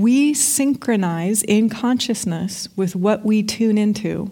we 0.00 0.34
synchronize 0.34 1.44
in 1.44 1.68
consciousness 1.68 2.68
with 2.74 2.96
what 2.96 3.24
we 3.24 3.44
tune 3.44 3.78
into. 3.78 4.28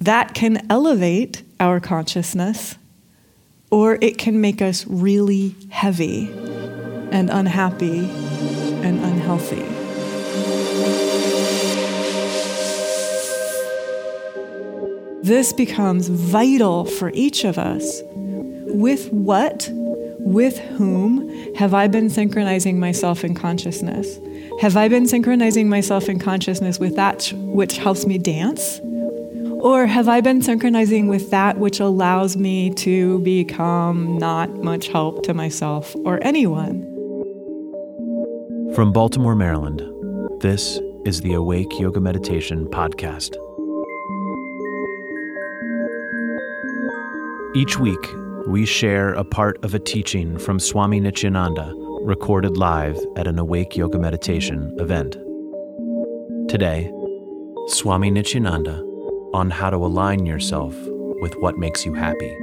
That 0.00 0.32
can 0.32 0.66
elevate 0.70 1.42
our 1.60 1.80
consciousness, 1.80 2.78
or 3.70 3.98
it 4.00 4.16
can 4.16 4.40
make 4.40 4.62
us 4.62 4.86
really 4.86 5.54
heavy 5.68 6.32
and 7.12 7.28
unhappy 7.28 8.08
and 8.82 9.04
unhealthy. 9.04 9.62
This 15.22 15.52
becomes 15.52 16.08
vital 16.08 16.86
for 16.86 17.10
each 17.12 17.44
of 17.44 17.58
us. 17.58 18.00
With 18.06 19.12
what 19.12 19.68
with 20.24 20.58
whom 20.58 21.54
have 21.54 21.74
I 21.74 21.86
been 21.86 22.08
synchronizing 22.08 22.80
myself 22.80 23.24
in 23.24 23.34
consciousness? 23.34 24.18
Have 24.60 24.76
I 24.76 24.88
been 24.88 25.06
synchronizing 25.06 25.68
myself 25.68 26.08
in 26.08 26.18
consciousness 26.18 26.78
with 26.78 26.96
that 26.96 27.30
which 27.34 27.76
helps 27.76 28.06
me 28.06 28.18
dance? 28.18 28.80
Or 29.60 29.86
have 29.86 30.08
I 30.08 30.20
been 30.20 30.42
synchronizing 30.42 31.08
with 31.08 31.30
that 31.30 31.58
which 31.58 31.78
allows 31.78 32.36
me 32.36 32.70
to 32.74 33.18
become 33.20 34.18
not 34.18 34.50
much 34.62 34.88
help 34.88 35.22
to 35.24 35.34
myself 35.34 35.94
or 36.04 36.18
anyone? 36.22 36.82
From 38.74 38.92
Baltimore, 38.92 39.36
Maryland, 39.36 39.82
this 40.40 40.80
is 41.04 41.20
the 41.20 41.34
Awake 41.34 41.78
Yoga 41.78 42.00
Meditation 42.00 42.66
Podcast. 42.66 43.36
Each 47.54 47.78
week, 47.78 48.04
we 48.46 48.64
share 48.66 49.14
a 49.14 49.24
part 49.24 49.64
of 49.64 49.74
a 49.74 49.78
teaching 49.78 50.36
from 50.38 50.60
Swami 50.60 51.00
Nityananda 51.00 51.72
recorded 52.02 52.58
live 52.58 52.98
at 53.16 53.26
an 53.26 53.38
Awake 53.38 53.74
Yoga 53.74 53.98
Meditation 53.98 54.76
event. 54.78 55.16
Today, 56.50 56.92
Swami 57.68 58.10
Nityananda 58.10 58.82
on 59.32 59.50
how 59.50 59.70
to 59.70 59.78
align 59.78 60.26
yourself 60.26 60.76
with 61.20 61.32
what 61.36 61.56
makes 61.56 61.86
you 61.86 61.94
happy. 61.94 62.36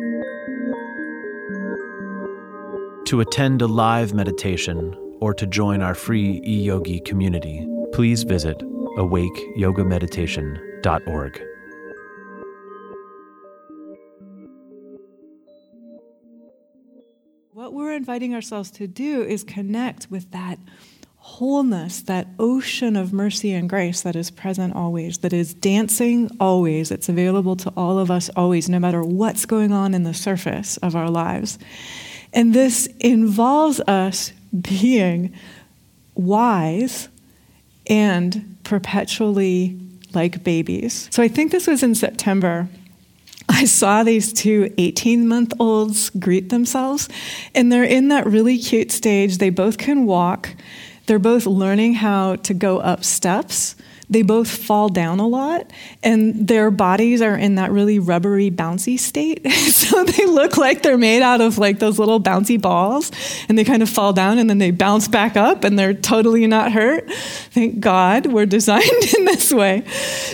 To 3.05 3.19
attend 3.19 3.61
a 3.61 3.67
live 3.67 4.15
meditation 4.15 4.97
or 5.19 5.35
to 5.35 5.45
join 5.45 5.83
our 5.83 5.93
free 5.93 6.41
e-yogi 6.43 6.99
community, 7.01 7.67
please 7.93 8.23
visit 8.23 8.57
awakeyogameditation.org. 8.97 11.41
What 17.53 17.73
we're 17.73 17.91
inviting 17.91 18.33
ourselves 18.33 18.71
to 18.71 18.87
do 18.87 19.23
is 19.23 19.43
connect 19.43 20.09
with 20.09 20.31
that 20.31 20.57
wholeness, 21.17 22.01
that 22.03 22.27
ocean 22.39 22.95
of 22.95 23.11
mercy 23.11 23.51
and 23.51 23.67
grace 23.67 23.99
that 24.03 24.15
is 24.15 24.31
present 24.31 24.73
always, 24.73 25.17
that 25.17 25.33
is 25.33 25.53
dancing 25.53 26.29
always. 26.39 26.91
It's 26.91 27.09
available 27.09 27.57
to 27.57 27.73
all 27.75 27.99
of 27.99 28.09
us 28.09 28.29
always, 28.37 28.69
no 28.69 28.79
matter 28.79 29.03
what's 29.03 29.45
going 29.45 29.73
on 29.73 29.93
in 29.93 30.03
the 30.03 30.13
surface 30.13 30.77
of 30.77 30.95
our 30.95 31.09
lives. 31.09 31.59
And 32.31 32.53
this 32.53 32.87
involves 33.01 33.81
us 33.81 34.31
being 34.61 35.33
wise 36.15 37.09
and 37.87 38.55
perpetually 38.63 39.77
like 40.13 40.41
babies. 40.41 41.09
So 41.11 41.21
I 41.21 41.27
think 41.27 41.51
this 41.51 41.67
was 41.67 41.83
in 41.83 41.95
September. 41.95 42.69
I 43.53 43.65
saw 43.65 44.03
these 44.03 44.31
two 44.31 44.73
18 44.77 45.27
month 45.27 45.53
olds 45.59 46.09
greet 46.11 46.49
themselves, 46.49 47.09
and 47.53 47.69
they're 47.69 47.83
in 47.83 48.07
that 48.07 48.25
really 48.25 48.57
cute 48.57 48.91
stage. 48.91 49.39
They 49.39 49.49
both 49.49 49.77
can 49.77 50.05
walk, 50.05 50.55
they're 51.05 51.19
both 51.19 51.45
learning 51.45 51.95
how 51.95 52.37
to 52.37 52.53
go 52.53 52.79
up 52.79 53.03
steps. 53.03 53.75
They 54.11 54.23
both 54.23 54.49
fall 54.49 54.89
down 54.89 55.21
a 55.21 55.27
lot, 55.27 55.71
and 56.03 56.45
their 56.47 56.69
bodies 56.69 57.21
are 57.21 57.35
in 57.35 57.55
that 57.55 57.71
really 57.71 57.97
rubbery, 57.97 58.51
bouncy 58.51 58.99
state. 58.99 59.49
so 59.71 60.03
they 60.03 60.25
look 60.25 60.57
like 60.57 60.83
they're 60.83 60.97
made 60.97 61.21
out 61.21 61.39
of 61.39 61.57
like 61.57 61.79
those 61.79 61.97
little 61.97 62.19
bouncy 62.19 62.61
balls, 62.61 63.09
and 63.47 63.57
they 63.57 63.63
kind 63.63 63.81
of 63.81 63.89
fall 63.89 64.11
down 64.11 64.37
and 64.37 64.49
then 64.49 64.57
they 64.57 64.71
bounce 64.71 65.07
back 65.07 65.37
up, 65.37 65.63
and 65.63 65.79
they're 65.79 65.93
totally 65.93 66.45
not 66.45 66.73
hurt. 66.73 67.09
Thank 67.51 67.79
God 67.79 68.25
we're 68.25 68.45
designed 68.57 69.13
in 69.17 69.23
this 69.23 69.53
way. 69.53 69.85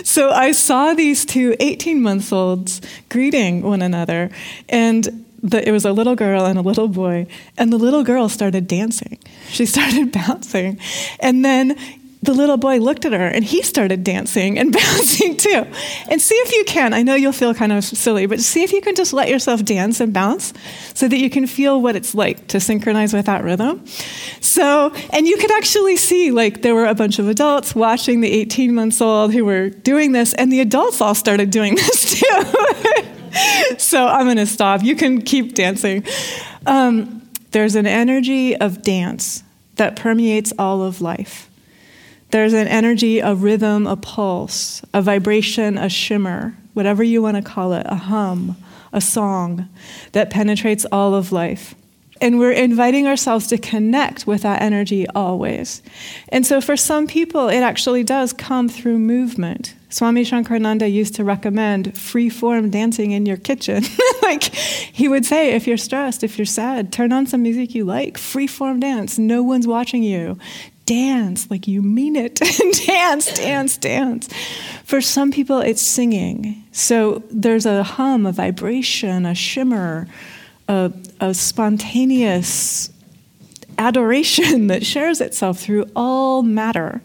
So 0.04 0.32
I 0.32 0.54
saw 0.54 0.96
these 0.96 1.24
two 1.24 1.56
18 1.60 2.02
month 2.02 2.34
olds 2.34 2.82
greeting 3.10 3.62
one 3.62 3.84
another, 3.84 4.32
and 4.68 5.24
the, 5.44 5.68
it 5.68 5.72
was 5.72 5.86
a 5.86 5.92
little 5.92 6.16
girl 6.16 6.46
and 6.46 6.58
a 6.58 6.64
little 6.64 6.88
boy, 6.88 7.28
and 7.60 7.72
the 7.72 7.78
little 7.78 8.04
girl 8.04 8.28
started 8.28 8.68
dancing. 8.68 9.20
She 9.50 9.68
started 9.68 10.12
bouncing. 10.28 10.80
And 11.20 11.46
then 11.46 11.78
the 12.28 12.34
little 12.34 12.58
boy 12.58 12.78
looked 12.78 13.06
at 13.06 13.14
her 13.14 13.26
and 13.26 13.44
he 13.44 13.64
started 13.64 14.04
dancing 14.04 14.60
and 14.60 14.72
bouncing 14.74 15.36
too. 15.38 15.66
And 16.12 16.22
see 16.22 16.36
if 16.36 16.52
you 16.52 16.64
can, 16.66 16.94
I 16.94 17.02
know 17.02 17.16
you'll 17.16 17.32
feel 17.32 17.54
kind 17.54 17.72
of 17.72 17.84
silly, 17.84 18.26
but 18.26 18.42
see 18.42 18.64
if 18.64 18.72
you 18.72 18.82
can 18.82 18.96
just 18.96 19.14
let 19.14 19.30
yourself 19.30 19.64
dance 19.64 20.00
and 20.00 20.14
bounce 20.14 20.54
so 20.94 21.08
that 21.08 21.18
you 21.18 21.30
can 21.30 21.48
feel 21.48 21.82
what 21.82 21.96
it's 21.96 22.14
like 22.14 22.48
to 22.48 22.60
synchronize 22.60 23.14
with 23.14 23.26
that 23.26 23.44
rhythm. 23.44 23.84
So, 24.42 24.94
and 25.12 25.26
you 25.26 25.38
could 25.38 25.52
actually 25.54 25.96
see 25.96 26.32
like 26.32 26.62
there 26.62 26.76
were 26.76 26.86
a 26.86 26.94
bunch 26.94 27.18
of 27.18 27.30
adults 27.30 27.74
watching 27.74 28.20
the 28.20 28.32
18 28.32 28.76
months 28.76 29.02
old 29.02 29.34
who 29.34 29.46
were 29.46 29.70
doing 29.70 30.12
this, 30.12 30.34
and 30.34 30.52
the 30.52 30.60
adults 30.60 31.00
all 31.00 31.16
started 31.16 31.50
doing 31.50 31.76
this 31.76 32.20
too. 32.20 32.44
so 33.78 34.06
I'm 34.06 34.26
going 34.26 34.38
to 34.38 34.46
stop. 34.46 34.84
You 34.84 34.96
can 34.96 35.22
keep 35.22 35.56
dancing. 35.56 36.06
Um, 36.66 37.22
there's 37.52 37.76
an 37.76 37.88
energy 37.88 38.56
of 38.58 38.82
dance 38.82 39.44
that 39.76 39.96
permeates 39.96 40.52
all 40.60 40.84
of 40.84 41.00
life. 41.00 41.47
There's 42.32 42.54
an 42.54 42.68
energy, 42.68 43.20
a 43.20 43.34
rhythm, 43.34 43.88
a 43.88 43.96
pulse, 43.96 44.82
a 44.94 45.02
vibration, 45.02 45.78
a 45.78 45.90
shimmer, 45.90 46.56
whatever 46.74 47.04
you 47.04 47.22
want 47.22 47.38
to 47.38 47.44
call 47.44 47.74
it, 47.74 47.86
a 47.88 47.96
hum, 47.96 48.58
a 48.92 49.02
song 49.02 49.70
that 50.12 50.30
penetrates 50.30 50.86
all 50.92 51.16
of 51.16 51.32
life. 51.32 51.74
And 52.20 52.40
we're 52.40 52.52
inviting 52.52 53.08
ourselves 53.08 53.48
to 53.48 53.58
connect 53.58 54.26
with 54.26 54.42
that 54.42 54.62
energy 54.62 55.08
always. 55.10 55.82
And 56.30 56.46
so 56.46 56.62
for 56.62 56.76
some 56.76 57.08
people, 57.08 57.48
it 57.48 57.62
actually 57.62 58.04
does 58.04 58.34
come 58.34 58.68
through 58.70 59.00
movement. 59.00 59.76
Swami 59.90 60.24
Shankarananda 60.24 60.92
used 60.92 61.16
to 61.16 61.24
recommend 61.24 61.98
free 61.98 62.30
form 62.30 62.70
dancing 62.70 63.12
in 63.12 63.26
your 63.26 63.38
kitchen. 63.38 63.84
like 64.22 64.44
he 64.44 65.08
would 65.08 65.26
say, 65.26 65.52
if 65.52 65.68
you're 65.68 65.78
stressed, 65.78 66.24
if 66.24 66.38
you're 66.38 66.46
sad, 66.46 66.92
turn 66.92 67.14
on 67.14 67.28
some 67.28 67.44
music 67.44 67.74
you 67.74 67.86
like, 67.86 68.18
free 68.18 68.48
form 68.48 68.80
dance. 68.80 69.18
No 69.18 69.44
one's 69.44 69.68
watching 69.68 70.04
you. 70.04 70.38
Dance 70.88 71.52
like 71.52 71.68
you 71.68 71.84
mean 71.84 72.16
it. 72.16 72.36
dance, 72.88 73.34
dance, 73.38 73.78
dance. 73.78 74.30
For 74.86 75.02
some 75.02 75.32
people, 75.32 75.60
it's 75.60 75.82
singing. 75.82 76.64
So 76.72 77.24
there's 77.30 77.66
a 77.66 77.84
hum, 77.84 78.26
a 78.26 78.32
vibration, 78.32 79.26
a 79.26 79.36
shimmer, 79.36 80.08
a, 80.68 80.92
a 81.20 81.34
spontaneous 81.34 82.90
adoration 83.78 84.68
that 84.68 84.86
shares 84.86 85.22
itself 85.22 85.60
through 85.60 85.86
all 85.96 86.42
matter 86.42 87.02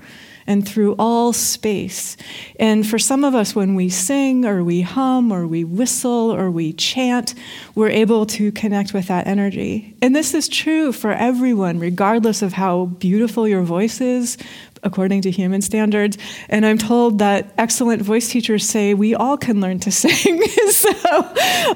and 0.46 0.66
through 0.66 0.94
all 0.98 1.32
space. 1.32 2.16
And 2.58 2.86
for 2.86 2.98
some 2.98 3.24
of 3.24 3.34
us, 3.34 3.54
when 3.54 3.74
we 3.74 3.88
sing 3.88 4.44
or 4.44 4.64
we 4.64 4.82
hum 4.82 5.32
or 5.32 5.46
we 5.46 5.64
whistle 5.64 6.32
or 6.32 6.50
we 6.50 6.72
chant, 6.72 7.34
we're 7.74 7.90
able 7.90 8.26
to 8.26 8.52
connect 8.52 8.92
with 8.92 9.08
that 9.08 9.26
energy. 9.26 9.96
And 10.02 10.14
this 10.14 10.34
is 10.34 10.48
true 10.48 10.92
for 10.92 11.12
everyone, 11.12 11.78
regardless 11.78 12.42
of 12.42 12.54
how 12.54 12.86
beautiful 12.86 13.46
your 13.46 13.62
voice 13.62 14.00
is, 14.00 14.36
according 14.82 15.22
to 15.22 15.30
human 15.30 15.62
standards. 15.62 16.18
And 16.48 16.66
I'm 16.66 16.78
told 16.78 17.18
that 17.18 17.52
excellent 17.56 18.02
voice 18.02 18.28
teachers 18.28 18.68
say 18.68 18.94
we 18.94 19.14
all 19.14 19.36
can 19.36 19.60
learn 19.60 19.78
to 19.80 19.92
sing. 19.92 20.42
so 20.70 20.90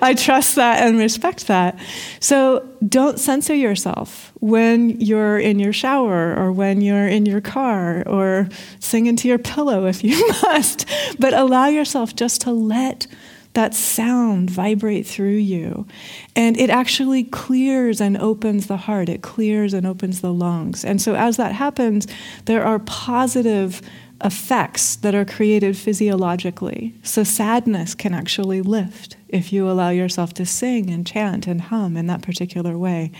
I 0.03 0.15
trust 0.17 0.57
that 0.57 0.83
and 0.87 0.99
respect 0.99 1.47
that. 1.47 1.79
So 2.21 2.69
don't 2.87 3.19
censor 3.19 3.55
yourself 3.55 4.33
when 4.41 5.01
you're 5.01 5.39
in 5.39 5.59
your 5.59 5.73
shower 5.73 6.35
or 6.37 6.53
when 6.53 6.81
you're 6.81 7.09
in 7.09 7.27
your 7.27 7.41
car 7.41 8.03
or 8.07 8.49
sing 8.81 9.07
into 9.07 9.29
your 9.29 9.39
pillow 9.39 9.87
if 9.87 10.05
you 10.05 10.17
must. 10.43 10.87
But 11.19 11.33
allow 11.33 11.67
yourself 11.67 12.15
just 12.15 12.43
to 12.43 12.53
let 12.53 13.07
that 13.57 13.75
sound 13.75 14.51
vibrate 14.51 15.07
through 15.07 15.31
you. 15.31 15.87
And 16.37 16.59
it 16.61 16.69
actually 16.69 17.25
clears 17.25 18.03
and 18.03 18.19
opens 18.19 18.67
the 18.67 18.77
heart, 18.77 19.09
it 19.09 19.23
clears 19.23 19.73
and 19.73 19.87
opens 19.87 20.21
the 20.21 20.33
lungs. 20.33 20.85
And 20.85 21.01
so, 21.01 21.15
as 21.15 21.39
that 21.39 21.53
happens, 21.53 22.07
there 22.45 22.63
are 22.63 22.79
positive 22.79 23.81
effects 24.23 24.97
that 24.97 25.15
are 25.15 25.25
created 25.25 25.75
physiologically. 25.75 26.95
So, 27.03 27.25
sadness 27.25 27.95
can 27.95 28.13
actually 28.13 28.61
lift 28.61 29.17
if 29.27 29.55
you 29.55 29.69
allow 29.71 29.89
yourself 29.89 30.35
to 30.35 30.45
sing 30.45 30.91
and 30.91 31.07
chant 31.07 31.47
and 31.47 31.63
hum 31.63 31.97
in 31.97 32.09
that 32.09 32.21
particular 32.21 32.77
way. 32.77 33.11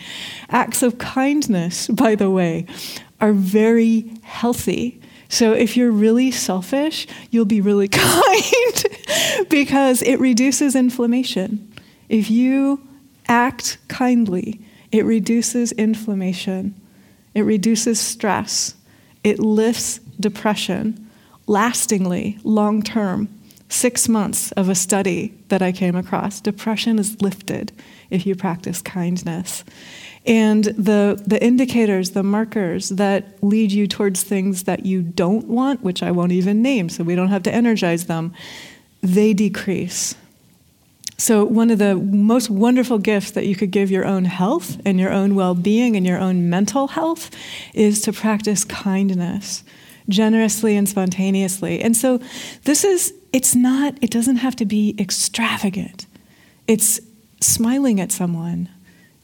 Acts 0.51 0.83
of 0.83 0.99
kindness, 0.99 1.89
by 1.89 2.15
the 2.15 2.29
way, 2.29 2.67
are 3.23 3.33
very 3.33 4.13
healthy. 4.23 5.01
So 5.29 5.53
if 5.53 5.77
you're 5.77 5.91
really 5.91 6.31
selfish, 6.31 7.07
you'll 7.31 7.45
be 7.45 7.61
really 7.61 7.89
kind 7.93 9.49
because 9.49 10.03
it 10.03 10.17
reduces 10.21 10.75
inflammation. 10.75 11.73
If 12.09 12.31
you 12.31 12.87
act 13.29 13.79
kindly, 13.89 14.61
it 14.93 15.05
reduces 15.05 15.73
inflammation, 15.73 16.75
it 17.35 17.43
reduces 17.43 18.01
stress, 18.01 18.75
It 19.25 19.41
lifts 19.41 19.99
depression 20.21 21.07
lastingly, 21.47 22.39
long 22.43 22.83
term. 22.83 23.29
Six 23.69 24.09
months 24.09 24.53
of 24.53 24.69
a 24.69 24.77
study 24.77 25.35
that 25.49 25.61
I 25.61 25.73
came 25.73 25.97
across. 25.97 26.41
Depression 26.41 27.01
is 27.01 27.21
lifted 27.21 27.73
if 28.11 28.25
you 28.25 28.37
practice 28.37 28.81
kindness. 28.81 29.65
And 30.27 30.65
the, 30.65 31.23
the 31.25 31.43
indicators, 31.43 32.11
the 32.11 32.25
markers 32.25 32.89
that 32.91 33.43
lead 33.45 33.71
you 33.71 33.87
towards 33.87 34.25
things 34.25 34.65
that 34.65 34.85
you 34.85 35.03
don't 35.03 35.47
want, 35.47 35.83
which 35.83 36.03
I 36.03 36.11
won't 36.11 36.33
even 36.33 36.63
name 36.63 36.89
so 36.89 37.05
we 37.05 37.15
don't 37.15 37.29
have 37.29 37.45
to 37.45 37.55
energize 37.55 38.07
them, 38.07 38.35
they 39.03 39.33
decrease. 39.33 40.17
So, 41.19 41.45
one 41.45 41.71
of 41.71 41.79
the 41.79 41.95
most 41.95 42.51
wonderful 42.51 42.99
gifts 42.99 43.31
that 43.31 43.47
you 43.47 43.57
could 43.57 43.71
give 43.71 43.91
your 43.91 44.05
own 44.05 44.27
health 44.27 44.79
and 44.85 45.01
your 45.01 45.13
own 45.13 45.35
well 45.35 45.55
being 45.55 45.97
and 45.97 46.05
your 46.05 46.19
own 46.19 46.51
mental 46.51 46.89
health 46.89 47.31
is 47.73 48.03
to 48.03 48.13
practice 48.13 48.65
kindness 48.65 49.65
generously 50.09 50.77
and 50.77 50.89
spontaneously. 50.89 51.81
And 51.81 51.97
so, 51.97 52.21
this 52.65 52.85
is, 52.85 53.15
it's 53.33 53.55
not, 53.55 53.95
it 54.03 54.11
doesn't 54.11 54.37
have 54.37 54.57
to 54.57 54.67
be 54.67 54.95
extravagant. 54.99 56.07
It's 56.67 57.01
smiling 57.41 57.99
at 57.99 58.13
someone, 58.13 58.69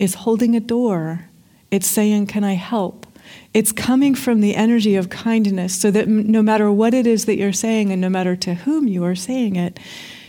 it's 0.02 0.14
holding 0.14 0.56
a 0.56 0.60
door, 0.60 1.26
it's 1.70 1.86
saying, 1.86 2.26
Can 2.26 2.42
I 2.42 2.54
help? 2.54 3.06
It's 3.54 3.70
coming 3.70 4.16
from 4.16 4.40
the 4.40 4.56
energy 4.56 4.96
of 4.96 5.10
kindness 5.10 5.80
so 5.80 5.92
that 5.92 6.08
no 6.08 6.42
matter 6.42 6.72
what 6.72 6.92
it 6.92 7.06
is 7.06 7.26
that 7.26 7.36
you're 7.36 7.52
saying 7.52 7.92
and 7.92 8.00
no 8.00 8.08
matter 8.08 8.34
to 8.34 8.54
whom 8.54 8.88
you 8.88 9.04
are 9.04 9.14
saying 9.14 9.54
it, 9.54 9.78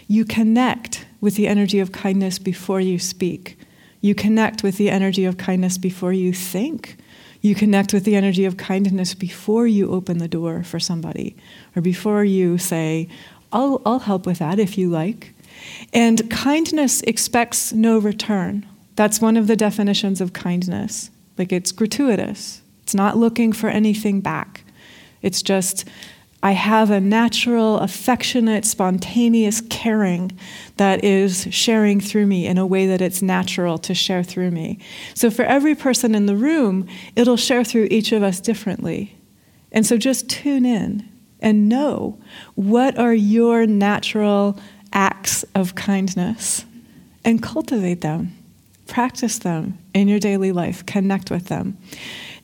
you 0.08 0.25
connect 0.25 1.08
with 1.22 1.36
the 1.36 1.48
energy 1.48 1.80
of 1.80 1.92
kindness 1.92 2.38
before 2.38 2.81
you 2.81 3.00
speak. 3.00 3.58
You 4.00 4.14
connect 4.14 4.62
with 4.62 4.78
the 4.78 4.92
energy 4.92 5.25
of 5.25 5.38
kindness 5.38 5.80
before 5.80 6.14
you 6.14 6.34
think. 6.34 6.96
You 7.42 7.56
connect 7.56 7.94
with 7.94 8.04
the 8.04 8.16
energy 8.16 8.46
of 8.46 8.58
kindness 8.58 9.16
before 9.16 9.66
you 9.66 9.92
open 9.92 10.19
the 10.19 10.28
door 10.28 10.64
for 10.64 10.80
somebody 10.80 11.36
or 11.76 11.81
before 11.81 12.24
you 12.24 12.60
say, 12.60 13.10
I'll, 13.52 13.81
I'll 13.88 14.00
help 14.00 14.28
with 14.28 14.38
that 14.38 14.60
if 14.60 14.78
you 14.78 14.90
like. 14.90 15.34
And 15.92 16.30
kindness 16.30 17.02
expects 17.02 17.74
no 17.74 17.98
return. 17.98 18.68
That's 18.95 19.22
one 19.22 19.38
of 19.38 19.48
the 19.48 19.56
definitions 19.56 20.22
of 20.22 20.34
kindness. 20.34 21.10
Like 21.38 21.51
it's 21.51 21.72
gratuitous, 21.72 22.62
it's 22.84 22.95
not 22.95 23.18
looking 23.18 23.54
for 23.54 23.69
anything 23.69 24.22
back. 24.22 24.63
It's 25.22 25.42
just 25.42 25.88
I 26.44 26.51
have 26.51 26.92
a 26.92 27.00
natural, 27.00 27.80
affectionate, 27.80 28.66
spontaneous 28.66 29.62
caring 29.69 30.38
that 30.75 31.01
is 31.01 31.48
sharing 31.51 32.01
through 32.01 32.25
me 32.25 32.45
in 32.45 32.57
a 32.57 32.68
way 32.68 32.86
that 32.86 33.00
it's 33.00 33.22
natural 33.22 33.78
to 33.78 33.95
share 33.95 34.24
through 34.24 34.51
me. 34.51 34.78
So, 35.13 35.31
for 35.31 35.45
every 35.45 35.74
person 35.74 36.13
in 36.13 36.25
the 36.25 36.36
room, 36.36 36.86
it'll 37.16 37.38
share 37.38 37.63
through 37.63 37.88
each 37.90 38.12
of 38.12 38.24
us 38.24 38.42
differently. 38.42 39.18
And 39.72 39.86
so, 39.86 39.95
just 39.98 40.30
tune 40.30 40.66
in 40.66 41.07
and 41.40 41.69
know 41.69 42.19
what 42.56 42.98
are 43.00 43.13
your 43.13 43.66
natural 43.66 44.60
acts 44.92 45.44
of 45.56 45.75
kindness 45.75 46.66
and 47.24 47.42
cultivate 47.42 48.01
them. 48.01 48.34
Practice 48.94 49.40
them 49.40 49.80
in 49.95 50.07
your 50.07 50.19
daily 50.19 50.51
life, 50.51 50.86
connect 50.86 51.31
with 51.31 51.48
them. 51.48 51.80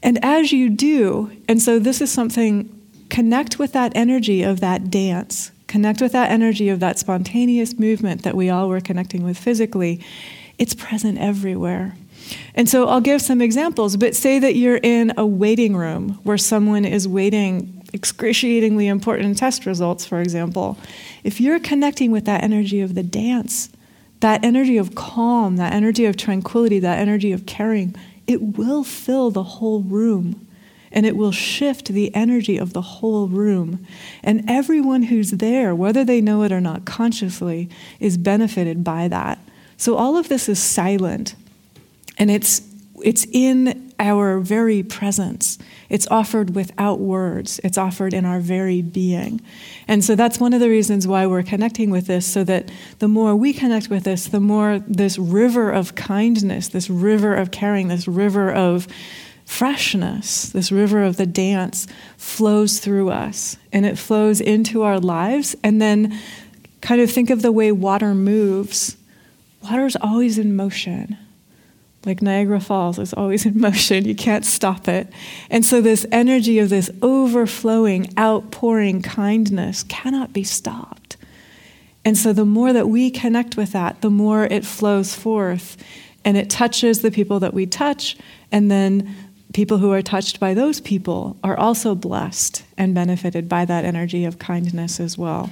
And 0.02 0.18
as 0.26 0.52
you 0.52 0.72
do, 0.72 1.32
and 1.48 1.62
so 1.62 1.78
this 1.78 2.02
is 2.02 2.12
something 2.12 2.76
connect 3.10 3.60
with 3.60 3.74
that 3.74 3.92
energy 3.94 4.42
of 4.42 4.60
that 4.60 4.90
dance, 4.90 5.52
connect 5.68 6.02
with 6.02 6.12
that 6.14 6.32
energy 6.32 6.68
of 6.70 6.80
that 6.80 6.98
spontaneous 6.98 7.78
movement 7.78 8.24
that 8.24 8.36
we 8.36 8.50
all 8.50 8.68
were 8.68 8.82
connecting 8.82 9.22
with 9.22 9.38
physically. 9.38 10.04
It's 10.58 10.74
present 10.74 11.20
everywhere. 11.20 11.96
And 12.56 12.68
so 12.68 12.88
I'll 12.88 13.00
give 13.00 13.22
some 13.22 13.42
examples, 13.42 13.96
but 13.96 14.16
say 14.16 14.40
that 14.40 14.56
you're 14.56 14.80
in 14.82 15.14
a 15.18 15.28
waiting 15.28 15.76
room 15.76 16.20
where 16.24 16.40
someone 16.40 16.84
is 16.84 17.08
waiting 17.08 17.88
excruciatingly 17.94 18.88
important 18.88 19.38
test 19.38 19.68
results, 19.68 20.04
for 20.04 20.20
example. 20.20 20.80
If 21.24 21.40
you're 21.40 21.60
connecting 21.60 22.10
with 22.10 22.26
that 22.26 22.44
energy 22.44 22.82
of 22.82 22.96
the 22.96 23.04
dance, 23.04 23.70
that 24.20 24.44
energy 24.44 24.78
of 24.78 24.96
calm, 24.96 25.58
that 25.58 25.74
energy 25.74 26.06
of 26.06 26.18
tranquility, 26.18 26.80
that 26.80 27.00
energy 27.00 27.32
of 27.32 27.46
caring, 27.46 27.96
it 28.28 28.42
will 28.42 28.84
fill 28.84 29.32
the 29.32 29.44
whole 29.44 29.82
room 29.82 30.46
and 30.92 31.06
it 31.06 31.16
will 31.16 31.32
shift 31.32 31.90
the 31.90 32.14
energy 32.16 32.58
of 32.58 32.74
the 32.74 32.82
whole 32.82 33.28
room. 33.28 33.86
And 34.24 34.44
everyone 34.50 35.04
who's 35.04 35.32
there, 35.32 35.76
whether 35.76 36.04
they 36.04 36.22
know 36.22 36.44
it 36.44 36.52
or 36.52 36.62
not 36.62 36.86
consciously, 36.86 37.70
is 38.00 38.18
benefited 38.18 38.84
by 38.84 39.08
that. 39.08 39.40
So 39.78 39.96
all 39.96 40.18
of 40.18 40.30
this 40.30 40.50
is 40.50 40.62
silent, 40.62 41.36
and 42.18 42.30
it's, 42.30 42.62
it's 43.04 43.26
in 43.32 43.94
our 44.00 44.40
very 44.40 44.82
presence. 44.84 45.58
It's 45.90 46.08
offered 46.08 46.56
without 46.56 47.00
words, 47.00 47.60
it's 47.64 47.78
offered 47.78 48.14
in 48.14 48.26
our 48.26 48.40
very 48.40 48.82
being. 48.82 49.42
And 49.88 50.04
so 50.04 50.16
that's 50.16 50.40
one 50.40 50.54
of 50.54 50.60
the 50.60 50.70
reasons 50.70 51.08
why 51.08 51.26
we're 51.26 51.44
connecting 51.44 51.90
with 51.90 52.08
this, 52.08 52.26
so 52.26 52.44
that 52.46 52.72
the 53.00 53.08
more 53.08 53.36
we 53.36 53.54
connect 53.54 53.90
with 53.90 54.04
this, 54.04 54.28
the 54.28 54.40
more 54.40 54.80
this 54.88 55.18
river 55.18 55.72
of 55.72 55.96
kindness, 55.96 56.70
this 56.70 56.90
river 56.90 57.36
of 57.36 57.52
caring, 57.52 57.88
this 57.88 58.08
river 58.08 58.52
of 58.52 58.88
freshness, 59.46 60.50
this 60.50 60.72
river 60.72 61.04
of 61.04 61.18
the 61.18 61.26
dance, 61.26 61.88
flows 62.18 62.80
through 62.80 63.10
us 63.10 63.58
and 63.74 63.84
it 63.84 63.98
flows 63.98 64.40
into 64.40 64.84
our 64.84 65.00
lives. 65.00 65.56
And 65.64 65.82
then 65.82 66.18
kind 66.82 67.02
of 67.02 67.12
think 67.12 67.32
of 67.32 67.42
the 67.42 67.52
way 67.52 67.72
water 67.72 68.14
moves. 68.14 68.96
Water 69.64 69.86
is 69.86 69.98
always 70.00 70.38
in 70.38 70.56
motion. 70.56 71.18
Like 72.06 72.22
Niagara 72.22 72.60
Falls 72.60 72.98
is 72.98 73.14
always 73.14 73.46
in 73.48 73.60
motion. 73.60 74.06
You 74.06 74.16
can't 74.16 74.46
stop 74.46 74.88
it. 74.88 75.08
And 75.50 75.66
so, 75.66 75.82
this 75.82 76.06
energy 76.12 76.60
of 76.60 76.70
this 76.70 76.90
overflowing, 77.02 78.12
outpouring 78.18 79.02
kindness 79.02 79.84
cannot 79.84 80.34
be 80.34 80.44
stopped. 80.44 81.18
And 82.06 82.18
so, 82.18 82.34
the 82.34 82.46
more 82.46 82.74
that 82.74 82.88
we 82.88 83.12
connect 83.12 83.58
with 83.58 83.72
that, 83.74 84.02
the 84.02 84.10
more 84.10 84.46
it 84.46 84.66
flows 84.66 85.14
forth 85.14 85.78
and 86.26 86.38
it 86.38 86.50
touches 86.50 87.02
the 87.02 87.12
people 87.12 87.40
that 87.40 87.54
we 87.54 87.66
touch. 87.66 88.18
And 88.52 88.70
then 88.70 89.16
people 89.54 89.78
who 89.78 89.92
are 89.92 90.02
touched 90.02 90.40
by 90.40 90.54
those 90.54 90.80
people 90.80 91.38
are 91.44 91.58
also 91.58 91.96
blessed 91.96 92.64
and 92.78 92.94
benefited 92.94 93.50
by 93.50 93.66
that 93.66 93.86
energy 93.86 94.26
of 94.26 94.40
kindness 94.40 95.00
as 95.00 95.18
well. 95.18 95.50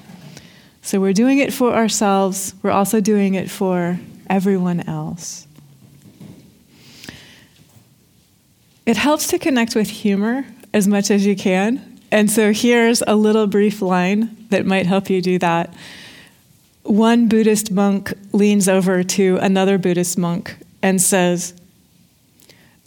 So 0.82 1.02
we're 1.02 1.14
doing 1.14 1.40
it 1.40 1.52
for 1.52 1.74
ourselves, 1.74 2.54
we're 2.62 2.72
also 2.72 3.02
doing 3.02 3.34
it 3.34 3.50
for 3.50 4.00
everyone 4.30 4.82
else. 4.82 5.47
It 8.88 8.96
helps 8.96 9.28
to 9.28 9.38
connect 9.38 9.76
with 9.76 9.90
humor 9.90 10.46
as 10.74 10.88
much 10.88 11.12
as 11.12 11.26
you 11.26 11.36
can. 11.36 12.00
And 12.10 12.32
so 12.32 12.54
here's 12.54 13.04
a 13.06 13.18
little 13.18 13.46
brief 13.46 13.82
line 13.82 14.48
that 14.50 14.66
might 14.66 14.86
help 14.86 15.10
you 15.10 15.22
do 15.22 15.38
that. 15.40 15.74
One 16.84 17.28
Buddhist 17.28 17.70
monk 17.70 18.14
leans 18.32 18.70
over 18.70 19.04
to 19.04 19.40
another 19.42 19.78
Buddhist 19.78 20.18
monk 20.18 20.56
and 20.82 21.02
says, 21.02 21.54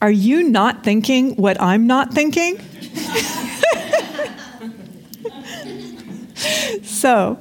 are 0.01 0.11
you 0.11 0.43
not 0.43 0.83
thinking 0.83 1.37
what 1.37 1.61
I'm 1.61 1.87
not 1.87 2.15
thinking? 2.15 2.59
so, 6.83 7.39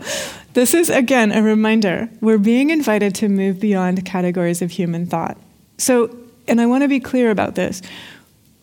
this 0.53 0.73
is 0.73 0.89
again 0.89 1.31
a 1.31 1.41
reminder. 1.41 2.09
We're 2.19 2.37
being 2.37 2.71
invited 2.71 3.15
to 3.15 3.29
move 3.29 3.61
beyond 3.61 4.03
categories 4.03 4.61
of 4.61 4.71
human 4.71 5.05
thought. 5.05 5.37
So, 5.77 6.13
and 6.49 6.59
I 6.59 6.65
want 6.65 6.83
to 6.83 6.89
be 6.89 6.99
clear 6.99 7.31
about 7.31 7.55
this. 7.55 7.81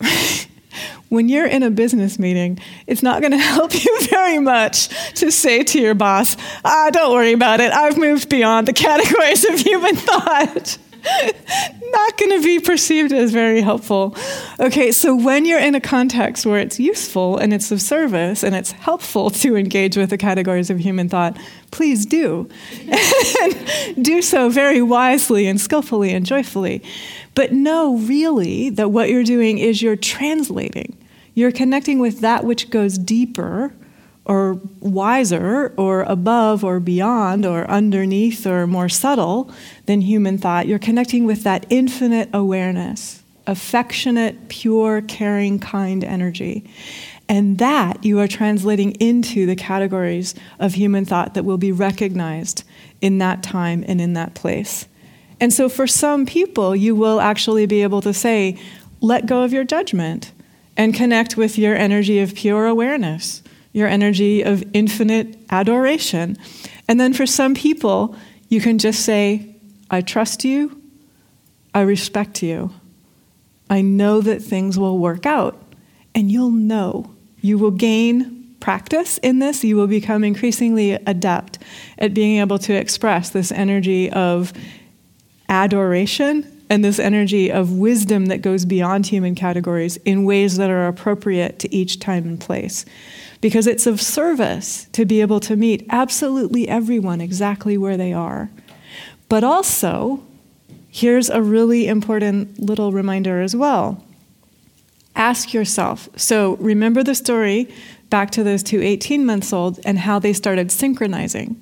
when 1.09 1.29
you're 1.29 1.47
in 1.47 1.63
a 1.63 1.71
business 1.71 2.19
meeting, 2.19 2.59
it's 2.85 3.03
not 3.03 3.21
going 3.21 3.31
to 3.31 3.37
help 3.37 3.73
you 3.73 3.99
very 4.07 4.39
much 4.39 4.89
to 5.15 5.31
say 5.31 5.63
to 5.63 5.79
your 5.79 5.93
boss, 5.93 6.37
ah, 6.63 6.89
don't 6.91 7.13
worry 7.13 7.33
about 7.33 7.59
it. 7.59 7.71
I've 7.71 7.97
moved 7.97 8.29
beyond 8.29 8.67
the 8.67 8.73
categories 8.87 9.45
of 9.45 9.59
human 9.59 9.95
thought. 9.95 10.77
not 11.91 12.17
going 12.17 12.39
to 12.39 12.43
be 12.43 12.59
perceived 12.59 13.11
as 13.11 13.31
very 13.31 13.61
helpful. 13.61 14.15
Okay, 14.59 14.91
so 14.91 15.15
when 15.15 15.45
you're 15.45 15.59
in 15.59 15.75
a 15.75 15.81
context 15.81 16.45
where 16.45 16.59
it's 16.59 16.79
useful 16.79 17.37
and 17.37 17.53
it's 17.53 17.71
of 17.71 17.81
service 17.81 18.43
and 18.43 18.55
it's 18.55 18.71
helpful 18.71 19.29
to 19.29 19.55
engage 19.55 19.97
with 19.97 20.09
the 20.09 20.17
categories 20.17 20.69
of 20.69 20.79
human 20.79 21.09
thought, 21.09 21.37
please 21.71 22.05
do. 22.05 22.49
and 23.41 24.03
do 24.05 24.21
so 24.21 24.49
very 24.49 24.81
wisely 24.81 25.47
and 25.47 25.59
skillfully 25.59 26.11
and 26.11 26.25
joyfully. 26.25 26.83
But 27.35 27.53
know 27.53 27.97
really 27.97 28.69
that 28.71 28.89
what 28.89 29.09
you're 29.09 29.23
doing 29.23 29.57
is 29.57 29.81
you're 29.81 29.95
translating. 29.95 30.97
You're 31.33 31.51
connecting 31.51 31.99
with 31.99 32.21
that 32.21 32.43
which 32.43 32.69
goes 32.69 32.97
deeper 32.97 33.73
or 34.27 34.59
wiser 34.81 35.73
or 35.77 36.03
above 36.03 36.63
or 36.63 36.79
beyond 36.79 37.45
or 37.45 37.69
underneath 37.69 38.45
or 38.45 38.67
more 38.67 38.89
subtle 38.89 39.49
than 39.85 40.01
human 40.01 40.37
thought. 40.37 40.67
You're 40.67 40.79
connecting 40.79 41.25
with 41.25 41.43
that 41.43 41.65
infinite 41.69 42.29
awareness, 42.33 43.23
affectionate, 43.47 44.49
pure, 44.49 45.01
caring, 45.01 45.59
kind 45.59 46.03
energy. 46.03 46.69
And 47.29 47.57
that 47.57 48.03
you 48.03 48.19
are 48.19 48.27
translating 48.27 48.91
into 48.93 49.45
the 49.45 49.55
categories 49.55 50.35
of 50.59 50.73
human 50.73 51.05
thought 51.05 51.33
that 51.33 51.43
will 51.43 51.57
be 51.57 51.71
recognized 51.71 52.63
in 53.01 53.17
that 53.19 53.43
time 53.43 53.83
and 53.87 53.99
in 54.01 54.13
that 54.13 54.33
place. 54.33 54.87
And 55.39 55.53
so 55.53 55.69
for 55.69 55.87
some 55.87 56.25
people, 56.25 56.75
you 56.75 56.95
will 56.95 57.21
actually 57.21 57.65
be 57.65 57.83
able 57.83 58.01
to 58.01 58.13
say, 58.13 58.57
let 59.01 59.25
go 59.25 59.43
of 59.43 59.53
your 59.53 59.63
judgment 59.63 60.31
and 60.75 60.93
connect 60.93 61.37
with 61.37 61.57
your 61.57 61.75
energy 61.75 62.19
of 62.19 62.35
pure 62.35 62.65
awareness, 62.65 63.43
your 63.77 63.87
energy 63.87 64.41
of 64.41 64.63
infinite 64.73 65.37
adoration. 65.51 66.35
And 66.87 66.99
then 66.99 67.13
for 67.13 67.27
some 67.27 67.53
people, 67.53 68.15
you 68.49 68.59
can 68.59 68.79
just 68.79 69.05
say, 69.05 69.55
I 69.91 70.01
trust 70.01 70.43
you, 70.43 70.81
I 71.75 71.81
respect 71.81 72.41
you, 72.41 72.73
I 73.69 73.81
know 73.81 74.19
that 74.21 74.41
things 74.41 74.79
will 74.79 74.97
work 74.97 75.27
out, 75.27 75.61
and 76.15 76.31
you'll 76.31 76.49
know. 76.49 77.11
You 77.41 77.59
will 77.59 77.69
gain 77.69 78.55
practice 78.59 79.19
in 79.19 79.37
this, 79.37 79.63
you 79.63 79.75
will 79.75 79.85
become 79.85 80.23
increasingly 80.23 80.93
adept 80.93 81.59
at 81.99 82.15
being 82.15 82.39
able 82.39 82.57
to 82.57 82.73
express 82.73 83.29
this 83.29 83.51
energy 83.51 84.09
of 84.09 84.53
adoration 85.49 86.63
and 86.71 86.83
this 86.83 86.97
energy 86.97 87.51
of 87.51 87.73
wisdom 87.73 88.25
that 88.25 88.41
goes 88.41 88.65
beyond 88.65 89.05
human 89.05 89.35
categories 89.35 89.97
in 89.97 90.23
ways 90.23 90.57
that 90.57 90.71
are 90.71 90.87
appropriate 90.87 91.59
to 91.59 91.73
each 91.73 91.99
time 91.99 92.25
and 92.25 92.41
place. 92.41 92.85
Because 93.47 93.65
it's 93.65 93.87
of 93.87 94.01
service 94.01 94.89
to 94.91 95.05
be 95.05 95.21
able 95.21 95.39
to 95.39 95.55
meet 95.55 95.85
absolutely 95.89 96.67
everyone 96.67 97.21
exactly 97.21 97.77
where 97.77 97.95
they 97.95 98.11
are. 98.11 98.49
But 99.29 99.45
also, 99.45 100.21
here's 100.89 101.29
a 101.29 101.41
really 101.41 101.87
important 101.87 102.59
little 102.59 102.91
reminder 102.91 103.39
as 103.39 103.55
well. 103.55 104.03
Ask 105.15 105.53
yourself 105.53 106.09
so, 106.17 106.57
remember 106.57 107.03
the 107.03 107.15
story 107.15 107.73
back 108.09 108.31
to 108.31 108.43
those 108.43 108.63
two 108.63 108.81
18 108.81 109.25
months 109.25 109.53
old 109.53 109.79
and 109.85 109.99
how 109.99 110.19
they 110.19 110.33
started 110.33 110.69
synchronizing 110.69 111.55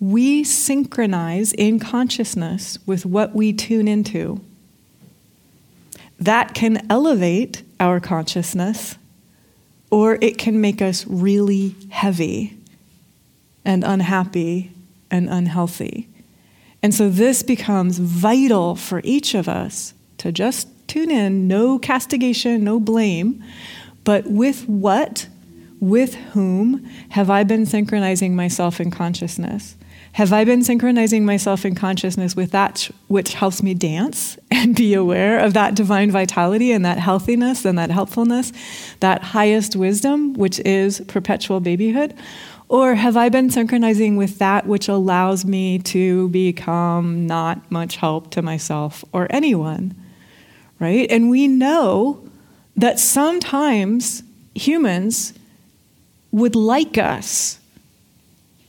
we 0.00 0.42
synchronize 0.42 1.52
in 1.52 1.78
consciousness 1.78 2.76
with 2.86 3.06
what 3.06 3.36
we 3.36 3.52
tune 3.52 3.86
into. 3.86 4.40
That 6.18 6.54
can 6.54 6.84
elevate 6.90 7.62
our 7.78 8.00
consciousness, 8.00 8.96
or 9.92 10.16
it 10.22 10.38
can 10.38 10.58
make 10.58 10.80
us 10.80 11.06
really 11.06 11.76
heavy 11.90 12.56
and 13.62 13.84
unhappy 13.84 14.72
and 15.10 15.28
unhealthy. 15.28 16.08
And 16.82 16.94
so 16.94 17.10
this 17.10 17.42
becomes 17.42 17.98
vital 17.98 18.74
for 18.74 19.02
each 19.04 19.34
of 19.34 19.50
us 19.50 19.92
to 20.16 20.32
just 20.32 20.66
tune 20.88 21.10
in, 21.10 21.46
no 21.46 21.78
castigation, 21.78 22.64
no 22.64 22.80
blame, 22.80 23.44
but 24.02 24.26
with 24.26 24.66
what, 24.66 25.28
with 25.78 26.14
whom 26.14 26.84
have 27.10 27.28
I 27.28 27.44
been 27.44 27.66
synchronizing 27.66 28.34
myself 28.34 28.80
in 28.80 28.90
consciousness? 28.90 29.76
Have 30.12 30.30
I 30.30 30.44
been 30.44 30.62
synchronizing 30.62 31.24
myself 31.24 31.64
in 31.64 31.74
consciousness 31.74 32.36
with 32.36 32.50
that 32.50 32.90
which 33.08 33.32
helps 33.32 33.62
me 33.62 33.72
dance 33.72 34.36
and 34.50 34.76
be 34.76 34.92
aware 34.92 35.38
of 35.38 35.54
that 35.54 35.74
divine 35.74 36.10
vitality 36.10 36.70
and 36.70 36.84
that 36.84 36.98
healthiness 36.98 37.64
and 37.64 37.78
that 37.78 37.90
helpfulness, 37.90 38.52
that 39.00 39.22
highest 39.22 39.74
wisdom, 39.74 40.34
which 40.34 40.60
is 40.60 41.00
perpetual 41.08 41.60
babyhood? 41.60 42.14
Or 42.68 42.94
have 42.94 43.16
I 43.16 43.30
been 43.30 43.50
synchronizing 43.50 44.16
with 44.16 44.38
that 44.38 44.66
which 44.66 44.88
allows 44.88 45.46
me 45.46 45.78
to 45.80 46.28
become 46.28 47.26
not 47.26 47.70
much 47.70 47.96
help 47.96 48.30
to 48.32 48.42
myself 48.42 49.04
or 49.12 49.26
anyone? 49.30 49.94
Right? 50.78 51.10
And 51.10 51.30
we 51.30 51.48
know 51.48 52.22
that 52.76 52.98
sometimes 52.98 54.22
humans 54.54 55.32
would 56.32 56.54
like 56.54 56.98
us 56.98 57.58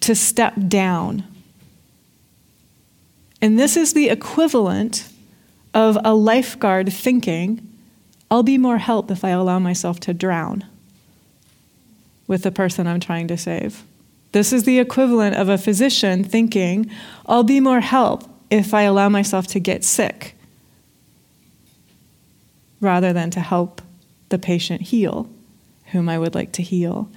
to 0.02 0.16
step 0.16 0.54
down 0.68 1.26
and 3.44 3.60
this 3.60 3.76
is 3.76 3.92
the 3.92 4.08
equivalent 4.08 5.10
of 5.74 5.98
a 6.06 6.16
lifeguard 6.16 6.94
thinking, 6.94 7.60
I'll 8.32 8.42
be 8.42 8.58
more 8.58 8.78
help 8.78 9.12
if 9.12 9.26
I 9.26 9.32
allow 9.32 9.60
myself 9.60 10.00
to 10.02 10.14
drown 10.14 10.64
with 12.26 12.44
the 12.44 12.54
person 12.54 12.88
I'm 12.88 13.02
trying 13.02 13.28
to 13.28 13.38
save. 13.38 13.84
This 14.32 14.54
is 14.54 14.64
the 14.64 14.80
equivalent 14.80 15.36
of 15.36 15.50
a 15.50 15.58
physician 15.58 16.24
thinking, 16.24 16.90
I'll 17.26 17.44
be 17.44 17.60
more 17.60 17.82
help 17.82 18.24
if 18.50 18.74
I 18.74 18.84
allow 18.84 19.10
myself 19.10 19.48
to 19.48 19.60
get 19.60 19.84
sick 19.84 20.36
rather 22.80 23.12
than 23.12 23.30
to 23.32 23.42
help 23.42 23.82
the 24.30 24.40
patient 24.40 24.84
heal, 24.84 25.30
whom 25.88 26.08
I 26.08 26.18
would 26.18 26.34
like 26.34 26.54
to 26.54 26.64
heal. 26.64 27.10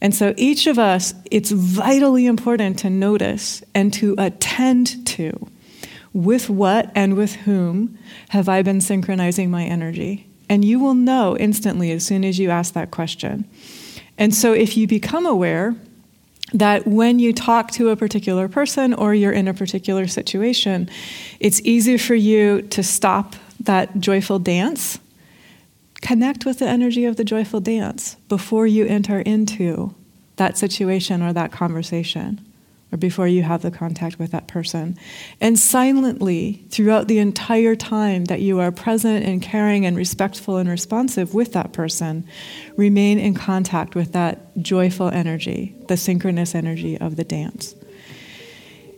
And 0.00 0.12
so 0.12 0.34
each 0.36 0.66
of 0.66 0.76
us, 0.76 1.14
it's 1.30 1.52
vitally 1.52 2.26
important 2.26 2.80
to 2.80 2.90
notice 2.90 3.62
and 3.76 3.92
to 3.92 4.16
attend 4.18 5.06
to 5.06 5.48
with 6.18 6.50
what 6.50 6.90
and 6.96 7.14
with 7.14 7.36
whom 7.36 7.96
have 8.30 8.48
I 8.48 8.62
been 8.62 8.80
synchronizing 8.80 9.52
my 9.52 9.64
energy? 9.64 10.26
And 10.48 10.64
you 10.64 10.80
will 10.80 10.94
know 10.94 11.36
instantly 11.36 11.92
as 11.92 12.04
soon 12.04 12.24
as 12.24 12.40
you 12.40 12.50
ask 12.50 12.74
that 12.74 12.90
question. 12.90 13.48
And 14.18 14.34
so 14.34 14.52
if 14.52 14.76
you 14.76 14.88
become 14.88 15.26
aware 15.26 15.76
that 16.52 16.88
when 16.88 17.20
you 17.20 17.32
talk 17.32 17.70
to 17.72 17.90
a 17.90 17.96
particular 17.96 18.48
person 18.48 18.94
or 18.94 19.14
you're 19.14 19.30
in 19.30 19.46
a 19.46 19.54
particular 19.54 20.08
situation, 20.08 20.90
it's 21.38 21.60
easy 21.60 21.96
for 21.96 22.16
you 22.16 22.62
to 22.62 22.82
stop 22.82 23.36
that 23.60 24.00
joyful 24.00 24.40
dance. 24.40 24.98
Connect 26.00 26.44
with 26.44 26.58
the 26.58 26.66
energy 26.66 27.04
of 27.04 27.14
the 27.14 27.22
joyful 27.22 27.60
dance 27.60 28.16
before 28.28 28.66
you 28.66 28.86
enter 28.86 29.20
into 29.20 29.94
that 30.34 30.58
situation 30.58 31.22
or 31.22 31.32
that 31.32 31.52
conversation 31.52 32.44
or 32.92 32.98
before 32.98 33.28
you 33.28 33.42
have 33.42 33.62
the 33.62 33.70
contact 33.70 34.18
with 34.18 34.30
that 34.30 34.48
person. 34.48 34.98
And 35.40 35.58
silently, 35.58 36.64
throughout 36.70 37.08
the 37.08 37.18
entire 37.18 37.76
time 37.76 38.26
that 38.26 38.40
you 38.40 38.60
are 38.60 38.72
present 38.72 39.24
and 39.24 39.42
caring 39.42 39.84
and 39.84 39.96
respectful 39.96 40.56
and 40.56 40.68
responsive 40.68 41.34
with 41.34 41.52
that 41.52 41.72
person, 41.72 42.26
remain 42.76 43.18
in 43.18 43.34
contact 43.34 43.94
with 43.94 44.12
that 44.12 44.56
joyful 44.56 45.08
energy, 45.08 45.74
the 45.88 45.96
synchronous 45.96 46.54
energy 46.54 46.96
of 46.98 47.16
the 47.16 47.24
dance. 47.24 47.74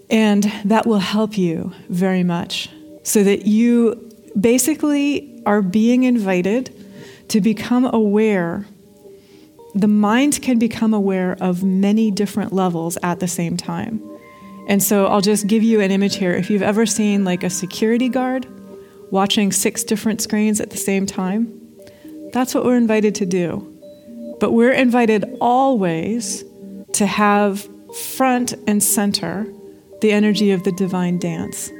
And 0.08 0.44
that 0.64 0.86
will 0.86 0.98
help 0.98 1.38
you 1.38 1.72
very 1.88 2.24
much 2.24 2.68
so 3.02 3.22
that 3.24 3.46
you 3.46 4.10
basically 4.38 5.42
are 5.46 5.62
being 5.62 6.02
invited 6.02 6.74
to 7.28 7.40
become 7.40 7.84
aware 7.84 8.66
the 9.74 9.88
mind 9.88 10.42
can 10.42 10.58
become 10.58 10.92
aware 10.92 11.36
of 11.40 11.62
many 11.62 12.10
different 12.10 12.52
levels 12.52 12.98
at 13.02 13.20
the 13.20 13.28
same 13.28 13.56
time. 13.56 14.02
And 14.68 14.82
so 14.82 15.06
I'll 15.06 15.20
just 15.20 15.46
give 15.46 15.62
you 15.62 15.80
an 15.80 15.90
image 15.90 16.16
here. 16.16 16.32
If 16.32 16.50
you've 16.50 16.62
ever 16.62 16.86
seen 16.86 17.24
like 17.24 17.42
a 17.42 17.50
security 17.50 18.08
guard 18.08 18.46
watching 19.10 19.52
six 19.52 19.82
different 19.82 20.20
screens 20.20 20.60
at 20.60 20.70
the 20.70 20.76
same 20.76 21.06
time, 21.06 21.60
that's 22.32 22.54
what 22.54 22.64
we're 22.64 22.76
invited 22.76 23.14
to 23.16 23.26
do. 23.26 23.66
But 24.38 24.52
we're 24.52 24.72
invited 24.72 25.24
always 25.40 26.44
to 26.92 27.06
have 27.06 27.68
front 28.16 28.54
and 28.66 28.82
center 28.82 29.46
the 30.00 30.12
energy 30.12 30.50
of 30.52 30.64
the 30.64 30.72
divine 30.72 31.18
dance, 31.18 31.70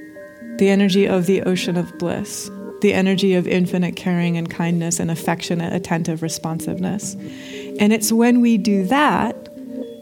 the 0.59 0.69
energy 0.69 1.07
of 1.07 1.27
the 1.27 1.43
ocean 1.43 1.77
of 1.77 1.97
bliss, 1.99 2.51
the 2.81 2.93
energy 2.93 3.35
of 3.35 3.47
infinite 3.47 3.97
caring 3.97 4.37
and 4.37 4.51
kindness 4.51 5.01
and 5.01 5.11
affectionate, 5.11 5.73
attentive 5.73 6.23
responsiveness. 6.23 7.15
And 7.79 7.93
it's 7.93 8.13
when 8.13 8.41
we 8.41 8.59
do 8.59 8.85
that 8.87 9.49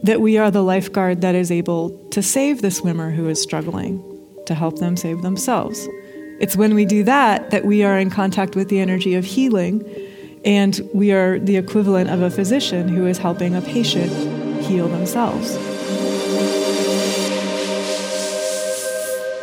that 0.05 0.21
we 0.21 0.39
are 0.39 0.51
the 0.51 0.63
lifeguard 0.63 1.21
that 1.23 1.35
is 1.35 1.51
able 1.51 1.91
to 2.11 2.23
save 2.23 2.63
the 2.63 2.71
swimmer 2.71 3.11
who 3.11 3.29
is 3.29 3.43
struggling, 3.43 4.03
to 4.47 4.55
help 4.55 4.79
them 4.79 4.97
save 4.97 5.23
themselves. 5.23 5.89
It's 6.41 6.57
when 6.57 6.75
we 6.75 6.85
do 6.85 7.03
that 7.03 7.51
that 7.51 7.65
we 7.65 7.83
are 7.83 7.99
in 7.99 8.11
contact 8.11 8.55
with 8.55 8.69
the 8.69 8.79
energy 8.79 9.17
of 9.17 9.25
healing, 9.25 9.85
and 10.45 10.81
we 10.95 11.11
are 11.11 11.41
the 11.41 11.57
equivalent 11.57 12.11
of 12.11 12.23
a 12.23 12.31
physician 12.31 12.89
who 12.89 13.07
is 13.07 13.19
helping 13.19 13.57
a 13.57 13.61
patient 13.61 14.13
heal 14.63 14.87
themselves. 14.87 15.57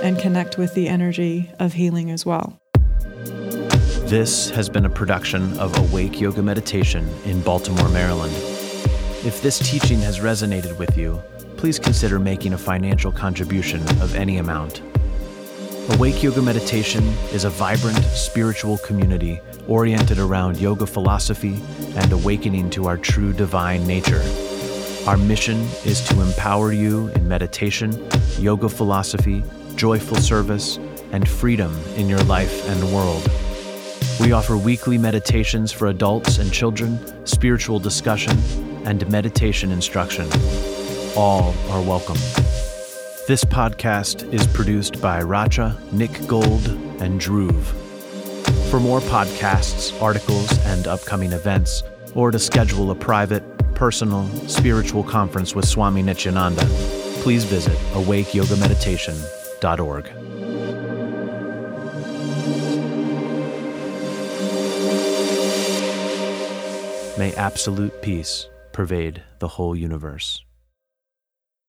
And 0.01 0.17
connect 0.19 0.57
with 0.57 0.73
the 0.73 0.87
energy 0.87 1.51
of 1.59 1.73
healing 1.73 2.11
as 2.11 2.25
well. 2.25 2.57
This 4.05 4.51
has 4.51 4.69
been 4.69 4.85
a 4.85 4.89
production 4.89 5.57
of 5.57 5.75
Awake 5.79 6.21
Yoga 6.21 6.43
Meditation 6.43 7.09
in 7.25 7.41
Baltimore, 7.41 7.89
Maryland. 7.89 8.35
If 9.25 9.41
this 9.41 9.57
teaching 9.57 9.97
has 10.01 10.19
resonated 10.19 10.77
with 10.77 10.95
you, 10.95 11.19
please 11.57 11.79
consider 11.79 12.19
making 12.19 12.53
a 12.53 12.57
financial 12.57 13.11
contribution 13.11 13.81
of 14.03 14.13
any 14.13 14.37
amount. 14.37 14.83
Awake 15.95 16.21
Yoga 16.21 16.43
Meditation 16.43 17.03
is 17.33 17.45
a 17.45 17.49
vibrant 17.49 17.97
spiritual 18.03 18.77
community 18.77 19.41
oriented 19.67 20.19
around 20.19 20.57
yoga 20.57 20.85
philosophy 20.85 21.59
and 21.95 22.11
awakening 22.11 22.69
to 22.69 22.85
our 22.85 22.97
true 22.97 23.33
divine 23.33 23.87
nature. 23.87 24.21
Our 25.07 25.17
mission 25.17 25.61
is 25.83 26.07
to 26.09 26.21
empower 26.21 26.71
you 26.71 27.07
in 27.15 27.27
meditation, 27.27 28.07
yoga 28.37 28.69
philosophy, 28.69 29.43
joyful 29.75 30.17
service, 30.17 30.77
and 31.11 31.27
freedom 31.27 31.75
in 31.95 32.07
your 32.07 32.23
life 32.25 32.69
and 32.69 32.93
world. 32.93 33.27
We 34.19 34.31
offer 34.31 34.55
weekly 34.55 34.97
meditations 34.97 35.73
for 35.73 35.87
adults 35.87 36.37
and 36.37 36.49
children, 36.51 36.99
spiritual 37.27 37.79
discussion, 37.79 38.37
and 38.85 39.07
meditation 39.11 39.71
instruction. 39.71 40.29
All 41.17 41.53
are 41.69 41.81
welcome. 41.81 42.15
This 43.27 43.43
podcast 43.43 44.31
is 44.33 44.47
produced 44.47 45.01
by 45.01 45.21
Racha, 45.21 45.77
Nick 45.91 46.25
Gold, 46.27 46.65
and 47.01 47.19
Dhruv. 47.19 47.61
For 48.71 48.79
more 48.79 49.01
podcasts, 49.01 50.01
articles, 50.01 50.57
and 50.65 50.87
upcoming 50.87 51.33
events, 51.33 51.83
or 52.13 52.31
to 52.31 52.39
schedule 52.39 52.91
a 52.91 52.95
private, 52.95 53.43
personal, 53.75 54.29
spiritual 54.47 55.03
conference 55.03 55.53
with 55.53 55.67
Swami 55.67 56.01
Nityananda, 56.01 56.65
please 57.21 57.43
visit 57.43 57.77
awakeyogameditation.org. 57.93 60.24
May 67.17 67.33
absolute 67.35 68.01
peace 68.01 68.49
pervade 68.73 69.23
the 69.39 69.47
whole 69.47 69.73
universe. 69.73 70.44